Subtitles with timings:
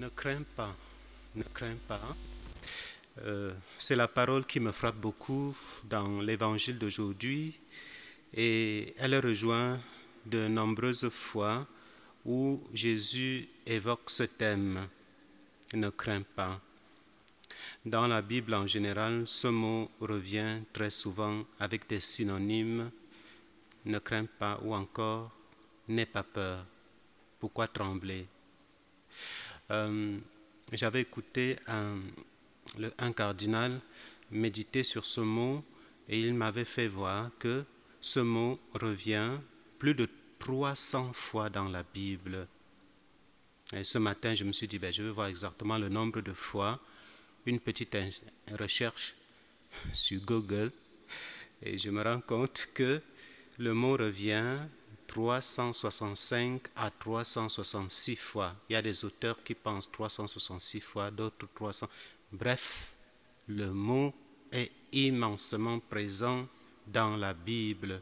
[0.00, 0.74] Ne crains pas,
[1.34, 2.16] ne crains pas.
[3.20, 5.54] Euh, c'est la parole qui me frappe beaucoup
[5.84, 7.60] dans l'évangile d'aujourd'hui
[8.32, 9.78] et elle rejoint
[10.24, 11.66] de nombreuses fois
[12.24, 14.88] où Jésus évoque ce thème,
[15.74, 16.58] ne crains pas.
[17.84, 22.90] Dans la Bible en général, ce mot revient très souvent avec des synonymes,
[23.84, 25.30] ne crains pas ou encore
[25.88, 26.64] n'aie pas peur.
[27.38, 28.26] Pourquoi trembler?
[29.70, 30.18] Euh,
[30.72, 33.80] J'avais écouté un, cardinal
[34.30, 35.64] méditer sur ce mot
[36.08, 37.64] et il m'avait fait voir que
[38.00, 39.38] ce mot revient
[39.78, 42.46] plus de 300 fois dans la Bible.
[43.72, 46.32] Et ce matin, je me suis dit, ben, je vais voir exactement le nombre de
[46.32, 46.80] fois,
[47.46, 47.96] une petite
[48.58, 49.14] recherche
[49.92, 50.72] sur Google,
[51.62, 53.00] et je me rends compte que
[53.58, 54.58] le mot revient
[55.10, 58.54] 365 à 366 fois.
[58.68, 61.88] Il y a des auteurs qui pensent 366 fois, d'autres 300.
[62.30, 62.94] Bref,
[63.48, 64.14] le mot
[64.52, 66.46] est immensément présent
[66.86, 68.00] dans la Bible.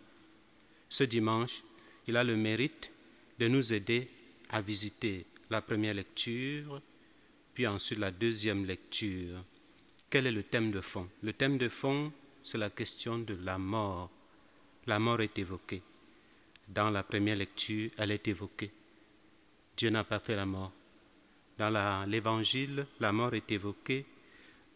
[0.91, 1.63] Ce dimanche,
[2.07, 2.91] il a le mérite
[3.39, 4.09] de nous aider
[4.51, 6.83] à visiter la première lecture,
[7.55, 9.43] puis ensuite la deuxième lecture.
[10.11, 11.09] Quel est le thème de fond?
[11.23, 14.11] Le thème de fond, c'est la question de la mort.
[14.87, 15.83] La mort est évoquée.
[16.69, 18.71] Dans la première lecture, elle est évoquée.
[19.77, 20.73] Dieu n'a pas fait la mort.
[21.57, 24.05] Dans l'évangile, la mort est évoquée,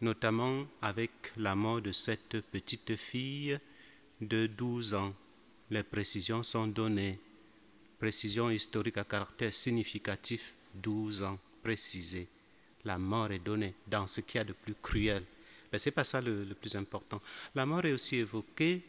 [0.00, 3.58] notamment avec la mort de cette petite fille
[4.20, 5.12] de 12 ans.
[5.70, 7.18] Les précisions sont données.
[7.98, 12.26] Précision historique à caractère significatif, 12 ans, précisé.
[12.84, 15.22] La mort est donnée dans ce qu'il y a de plus cruel.
[15.70, 17.20] Mais ce n'est pas ça le, le plus important.
[17.54, 18.82] La mort est aussi évoquée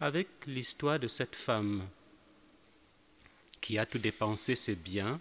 [0.00, 1.86] avec l'histoire de cette femme
[3.60, 5.20] qui a tout dépensé ses biens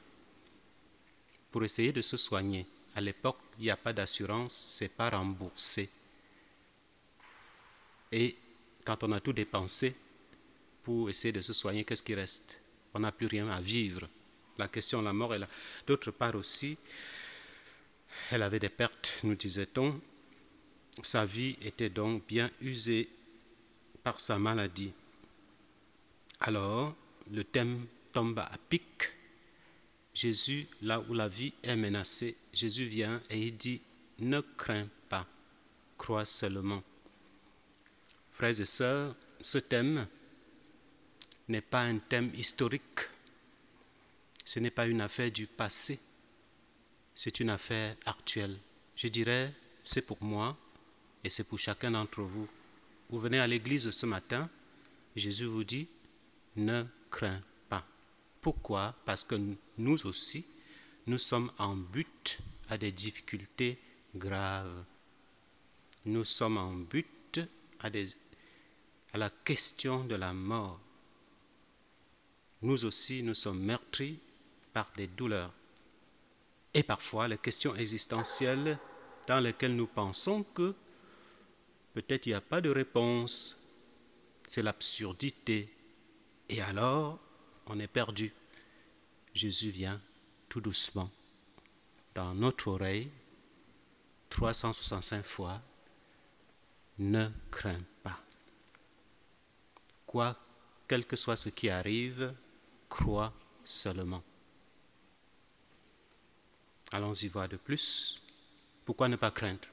[1.52, 2.66] pour essayer de se soigner.
[2.96, 5.90] À l'époque, il n'y a pas d'assurance, c'est pas remboursé.
[8.12, 8.36] Et
[8.86, 9.96] quand on a tout dépensé
[10.84, 12.60] pour essayer de se soigner, qu'est-ce qui reste?
[12.94, 14.08] On n'a plus rien à vivre.
[14.58, 15.48] La question de la mort est là.
[15.86, 16.78] D'autre part aussi,
[18.32, 20.00] elle avait des pertes, nous disait-on.
[21.04, 23.10] Sa vie était donc bien usée
[24.04, 24.94] par sa maladie.
[26.40, 26.96] Alors,
[27.32, 27.86] le thème
[28.18, 29.12] tombe à pic.
[30.12, 33.80] Jésus, là où la vie est menacée, Jésus vient et il dit,
[34.18, 35.28] ne crains pas,
[36.00, 36.82] crois seulement.
[38.32, 40.08] Frères et sœurs, ce thème
[41.48, 43.02] n'est pas un thème historique,
[44.44, 46.00] ce n'est pas une affaire du passé,
[47.14, 48.58] c'est une affaire actuelle.
[48.96, 49.54] Je dirais,
[49.84, 50.58] c'est pour moi
[51.24, 52.50] et c'est pour chacun d'entre vous.
[53.12, 54.50] Vous venez à l'église ce matin,
[55.16, 55.88] Jésus vous dit,
[56.56, 57.44] ne crains
[58.48, 58.96] pourquoi?
[59.04, 59.36] Parce que
[59.78, 60.46] nous aussi,
[61.06, 63.78] nous sommes en but à des difficultés
[64.16, 64.86] graves.
[66.06, 67.42] Nous sommes en but
[67.82, 67.90] à,
[69.18, 70.80] la question de la mort.
[72.62, 74.18] Nous aussi, nous sommes meurtris
[74.72, 75.52] par des douleurs.
[76.74, 78.80] Et parfois, les questions existentielles
[79.28, 80.74] dans lesquelles nous pensons que
[81.94, 83.62] peut-être il n'y a pas de réponse,
[84.48, 85.68] c'est l'absurdité.
[86.48, 87.20] Et alors,
[87.68, 88.34] on est perdu.
[89.34, 90.02] Jésus vient
[90.50, 91.10] tout doucement
[92.16, 93.12] dans notre oreille
[94.30, 95.62] 365 fois.
[96.98, 98.20] Ne crains pas.
[100.08, 100.36] Quoi,
[100.88, 102.34] quel que soit ce qui arrive,
[102.90, 103.34] crois
[103.64, 104.24] seulement.
[106.92, 108.22] Allons-y voir de plus.
[108.86, 109.68] Pourquoi ne pas craindre?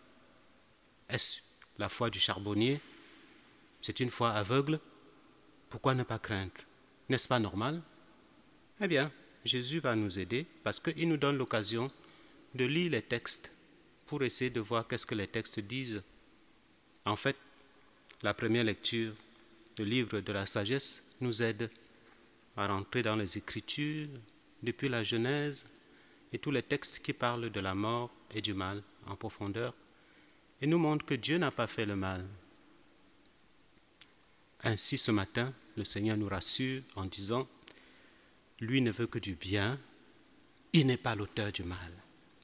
[1.08, 1.40] Est-ce
[1.78, 2.80] la foi du charbonnier?
[3.80, 4.80] C'est une foi aveugle
[5.70, 6.52] Pourquoi ne pas craindre?
[7.08, 7.82] N'est-ce pas normal?
[8.80, 9.10] Eh bien,
[9.44, 11.90] Jésus va nous aider parce qu'il nous donne l'occasion
[12.54, 13.50] de lire les textes
[14.06, 16.02] pour essayer de voir qu'est-ce que les textes disent.
[17.04, 17.36] En fait,
[18.22, 19.12] la première lecture
[19.76, 21.70] du livre de la sagesse nous aide
[22.56, 24.08] à rentrer dans les Écritures
[24.62, 25.66] depuis la Genèse
[26.32, 29.74] et tous les textes qui parlent de la mort et du mal en profondeur
[30.60, 32.24] et nous montre que Dieu n'a pas fait le mal.
[34.62, 37.46] Ainsi, ce matin, le Seigneur nous rassure en disant,
[38.60, 39.78] lui ne veut que du bien,
[40.72, 41.92] il n'est pas l'auteur du mal.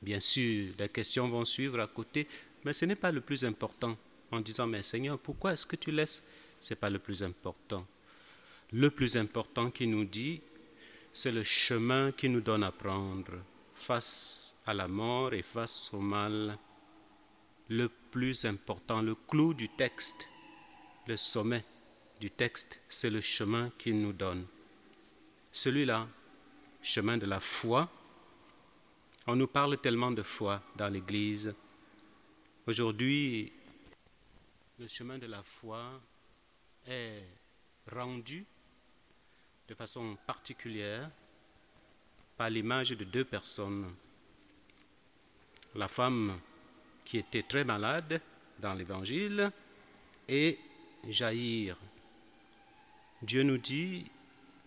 [0.02, 2.26] Bien sûr, les questions vont suivre à côté,
[2.64, 3.96] mais ce n'est pas le plus important.
[4.32, 6.22] En disant, mais Seigneur, pourquoi est-ce que tu laisses?
[6.60, 7.86] Ce n'est pas le plus important.
[8.72, 10.40] Le plus important qui nous dit,
[11.12, 13.32] c'est le chemin qui nous donne à prendre
[13.72, 16.56] face à la mort et face au mal.
[17.68, 20.28] Le plus important, le clou du texte,
[21.06, 21.64] le sommet
[22.20, 24.46] du texte, c'est le chemin qu'il nous donne.
[25.52, 26.06] Celui-là,
[26.82, 27.90] chemin de la foi,
[29.26, 31.54] On nous parle tellement de foi dans l'Église.
[32.66, 33.52] Aujourd'hui,
[34.78, 36.00] le chemin de la foi
[36.88, 37.22] est
[37.92, 38.44] rendu
[39.68, 41.08] de façon particulière
[42.36, 43.94] par l'image de deux personnes.
[45.76, 46.40] La femme
[47.04, 48.20] qui était très malade
[48.58, 49.52] dans l'Évangile
[50.28, 50.58] et
[51.08, 51.76] Jaïr.
[53.22, 54.06] Dieu nous dit,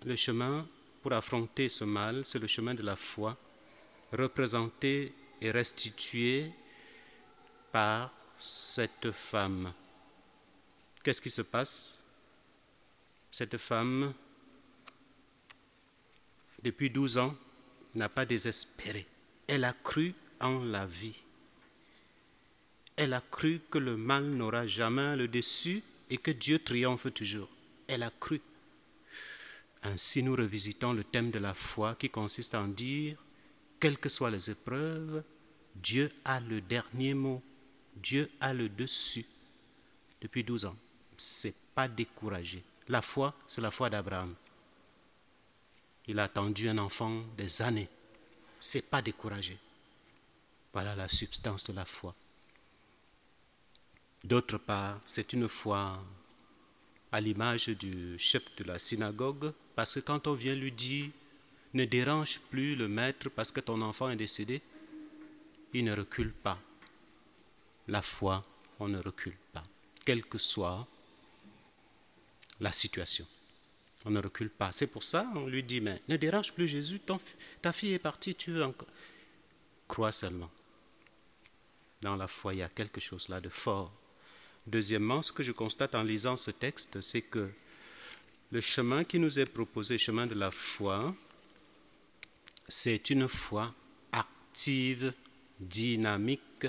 [0.06, 0.68] le chemin
[1.02, 3.36] pour affronter ce mal, c'est le chemin de la foi,
[4.12, 5.12] représenté
[5.42, 6.52] et restitué
[7.72, 9.74] par cette femme.
[11.04, 12.00] Qu'est-ce qui se passe?
[13.32, 14.14] Cette femme,
[16.62, 17.36] depuis 12 ans,
[17.96, 19.08] n'a pas désespéré.
[19.48, 21.24] Elle a cru en la vie.
[22.96, 27.50] Elle a cru que le mal n'aura jamais le dessus et que Dieu triomphe toujours.
[27.94, 28.42] Elle a cru.
[29.84, 33.24] Ainsi, nous revisitons le thème de la foi qui consiste en dire,
[33.80, 35.24] quelles que soient les épreuves,
[35.76, 37.40] Dieu a le dernier mot.
[37.96, 39.26] Dieu a le dessus.
[40.22, 40.76] Depuis 12 ans.
[41.18, 42.64] C'est pas découragé.
[42.88, 44.34] La foi, c'est la foi d'Abraham.
[46.08, 47.90] Il a attendu un enfant des années.
[48.60, 49.60] C'est pas découragé.
[50.74, 52.16] Voilà la substance de la foi.
[54.24, 56.04] D'autre part, c'est une foi
[57.14, 61.12] à l'image du chef de la synagogue, parce que quand on vient lui dire
[61.76, 64.62] ne dérange plus le maître parce que ton enfant est décédé,
[65.74, 66.60] il ne recule pas.
[67.88, 68.42] La foi,
[68.80, 69.64] on ne recule pas,
[70.04, 70.88] quelle que soit
[72.60, 73.28] la situation.
[74.06, 74.72] On ne recule pas.
[74.72, 77.00] C'est pour ça on lui dit, mais ne dérange plus Jésus,
[77.62, 78.90] ta fille est partie, tu veux encore.
[79.88, 80.50] Crois seulement.
[82.02, 83.94] Dans la foi, il y a quelque chose là de fort.
[84.66, 87.50] Deuxièmement, ce que je constate en lisant ce texte, c'est que
[88.52, 91.14] le chemin qui nous est proposé, le chemin de la foi,
[92.68, 93.74] c'est une foi
[94.12, 95.14] active,
[95.60, 96.68] dynamique.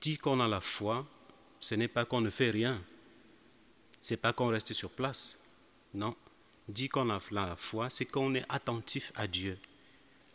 [0.00, 1.06] Dit qu'on a la foi,
[1.60, 2.82] ce n'est pas qu'on ne fait rien,
[4.00, 5.38] ce n'est pas qu'on reste sur place.
[5.92, 6.16] Non,
[6.66, 9.58] dit qu'on a la foi, c'est qu'on est attentif à Dieu.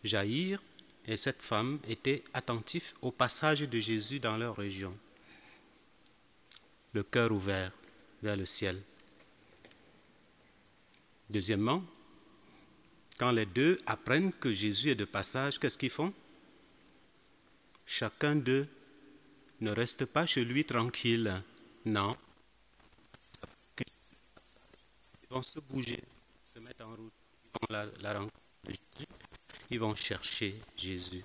[0.04, 0.62] Jaïr
[1.06, 4.96] et cette femme étaient attentifs au passage de Jésus dans leur région
[6.92, 7.72] le cœur ouvert
[8.22, 8.80] vers le ciel.
[11.30, 11.84] Deuxièmement,
[13.18, 16.12] quand les deux apprennent que Jésus est de passage, qu'est-ce qu'ils font?
[17.84, 18.68] Chacun d'eux
[19.60, 21.42] ne reste pas chez lui tranquille.
[21.84, 22.16] Non.
[23.78, 26.02] Ils vont se bouger,
[26.44, 27.12] se mettre en route.
[27.44, 28.26] Ils vont la, la.
[29.70, 31.24] Ils vont chercher Jésus.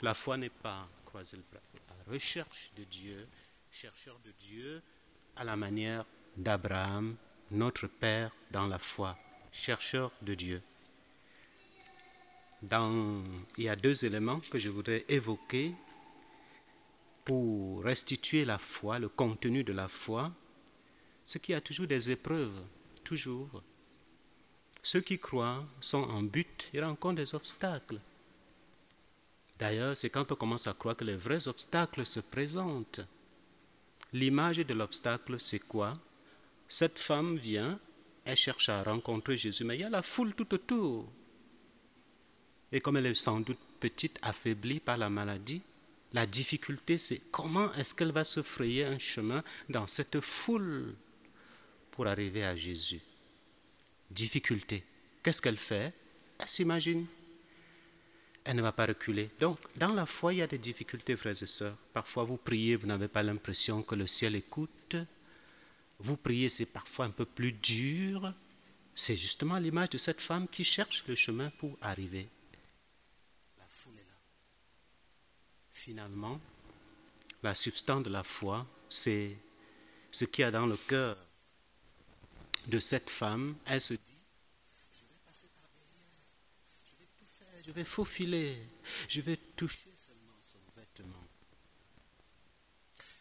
[0.00, 1.60] La foi n'est pas croiser le bras.
[2.06, 3.26] La recherche de Dieu
[3.70, 4.82] chercheur de Dieu
[5.36, 6.04] à la manière
[6.36, 7.16] d'Abraham,
[7.50, 9.16] notre Père dans la foi,
[9.52, 10.62] chercheur de Dieu.
[12.62, 13.22] Dans,
[13.56, 15.74] il y a deux éléments que je voudrais évoquer
[17.24, 20.32] pour restituer la foi, le contenu de la foi.
[21.24, 22.64] Ce qui a toujours des épreuves,
[23.04, 23.62] toujours.
[24.82, 28.00] Ceux qui croient sont en but, ils rencontrent des obstacles.
[29.58, 33.02] D'ailleurs, c'est quand on commence à croire que les vrais obstacles se présentent.
[34.12, 35.98] L'image de l'obstacle, c'est quoi?
[36.68, 37.78] Cette femme vient,
[38.24, 41.10] elle cherche à rencontrer Jésus, mais il y a la foule tout autour.
[42.72, 45.62] Et comme elle est sans doute petite, affaiblie par la maladie,
[46.12, 50.94] la difficulté, c'est comment est-ce qu'elle va se frayer un chemin dans cette foule
[51.90, 53.00] pour arriver à Jésus?
[54.10, 54.84] Difficulté.
[55.22, 55.92] Qu'est-ce qu'elle fait?
[56.38, 57.06] Elle s'imagine
[58.44, 59.30] elle ne va pas reculer.
[59.40, 61.76] Donc, dans la foi, il y a des difficultés, frères et sœurs.
[61.92, 64.96] Parfois, vous priez, vous n'avez pas l'impression que le ciel écoute.
[65.98, 68.32] Vous priez, c'est parfois un peu plus dur.
[68.94, 72.28] C'est justement l'image de cette femme qui cherche le chemin pour arriver.
[73.58, 74.18] La foule est là.
[75.72, 76.40] Finalement,
[77.42, 79.36] la substance de la foi, c'est
[80.10, 81.16] ce qu'il y a dans le cœur
[82.66, 83.56] de cette femme.
[83.66, 83.94] Elle se
[87.68, 88.66] je vais faufiler,
[89.10, 91.28] je vais toucher seulement son vêtement.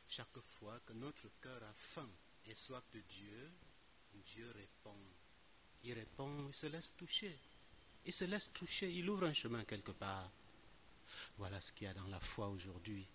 [0.08, 2.10] Chaque fois que notre cœur a faim
[2.46, 3.52] et soif de Dieu,
[4.26, 4.96] Dieu répond.
[5.84, 7.38] Il répond, il se laisse toucher.
[8.06, 10.32] Il se laisse toucher, il ouvre un chemin quelque part.
[11.36, 13.06] Voilà ce qu'il y a dans la foi aujourd'hui.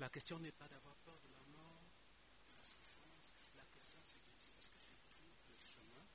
[0.00, 1.82] La question n'est pas d'avoir peur de la mort,
[2.48, 3.34] de la souffrance.
[3.54, 6.06] La question c'est de dire, est-ce que je trouve le chemin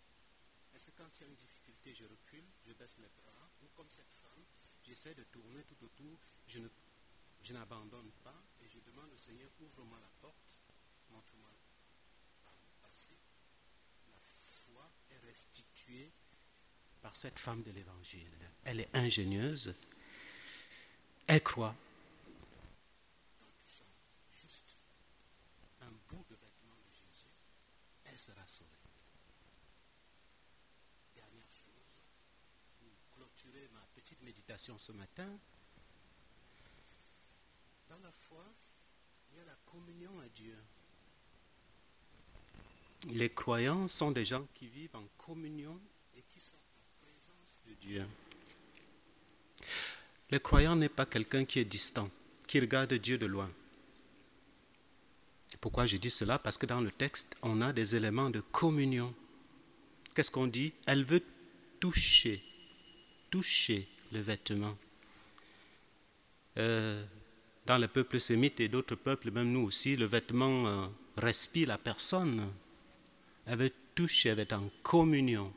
[1.08, 4.12] Quand il y a une difficulté, je recule, je baisse les bras ou comme cette
[4.22, 4.44] femme,
[4.84, 6.68] j'essaie de tourner tout autour, je, ne,
[7.44, 10.36] je n'abandonne pas et je demande au Seigneur, ouvre-moi la porte,
[11.10, 11.50] montre-moi
[12.44, 13.14] par le passé.
[14.10, 14.20] La
[14.66, 16.12] foi est restituée
[17.02, 18.52] par cette femme de l'Évangile.
[18.66, 19.74] Elle est ingénieuse.
[21.26, 21.76] Elle croit.
[24.34, 24.76] Juste
[25.80, 27.32] un bout de vêtement de Jésus,
[28.04, 28.72] elle sera sauvée.
[31.16, 31.98] Dernière chose,
[32.80, 35.30] pour clôturer ma petite méditation ce matin,
[37.88, 38.44] dans la foi,
[39.32, 40.58] il y a la communion à Dieu.
[43.10, 45.80] Les croyants sont des gens qui vivent en communion
[46.18, 48.06] et qui sont en présence de Dieu.
[50.30, 52.10] Le croyant n'est pas quelqu'un qui est distant,
[52.48, 53.50] qui regarde Dieu de loin.
[55.62, 56.38] Pourquoi je dis cela?
[56.38, 59.16] Parce que dans le texte, on a des éléments de communion.
[60.14, 60.74] Qu'est-ce qu'on dit?
[60.86, 61.24] Elle veut
[61.80, 62.44] toucher,
[63.32, 64.78] toucher le vêtement.
[66.58, 67.04] Euh,
[67.66, 70.88] dans le peuple sémite et d'autres peuples, même nous aussi, le vêtement euh,
[71.18, 72.52] respire la personne.
[73.46, 75.54] Elle veut toucher, elle est en communion.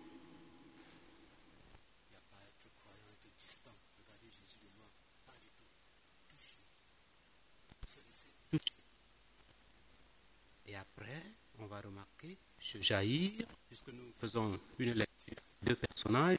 [10.67, 11.23] Et après,
[11.59, 16.39] on va remarquer, chez Jaïr, puisque nous faisons une lecture de personnages,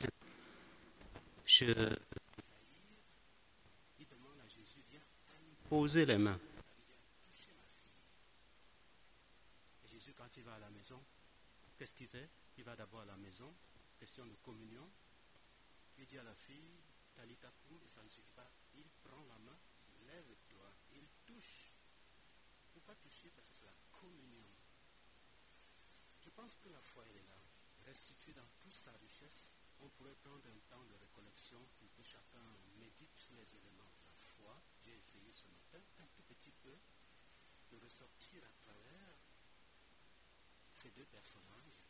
[1.52, 1.76] Jaïr,
[4.00, 5.02] il demande à Jésus, viens
[5.68, 6.40] poser les mains.
[9.84, 11.04] Et Jésus, quand il va à la maison,
[11.78, 12.30] qu'est-ce qu'il fait?
[12.58, 13.54] Il va d'abord à la maison,
[14.00, 14.90] question de communion.
[15.98, 16.80] Il dit à la fille,
[17.16, 17.52] Talita
[17.84, 18.50] et ça ne suffit pas.
[18.76, 19.58] Il prend la main,
[20.08, 21.74] lève-toi, il touche.
[22.72, 24.48] Pourquoi toucher Parce que c'est la communion.
[26.22, 27.42] Je pense que la foi, elle est là,
[27.88, 29.52] restituée dans toute sa richesse.
[29.82, 32.46] On pourrait prendre un temps de récollection pour que chacun
[32.78, 34.62] médite sur les éléments de la foi.
[34.80, 36.78] J'ai essayé ce matin, un tout petit peu,
[37.72, 39.18] de ressortir à travers
[40.72, 41.84] ces deux personnages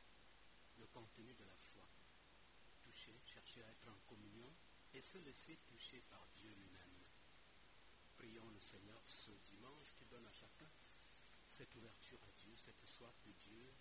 [0.78, 1.90] le contenu de la foi.
[2.82, 4.52] Toucher, chercher à être en communion
[4.94, 7.06] et se laisser toucher par Dieu lui-même.
[8.16, 10.70] Prions le Seigneur ce dimanche qui donne à chacun
[11.50, 13.74] cette ouverture à Dieu, cette soif de Dieu,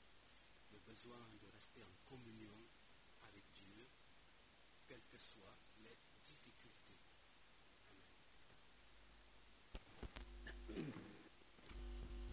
[0.72, 2.58] le besoin de rester en communion
[3.22, 3.44] avec
[4.90, 6.09] quelles que soient les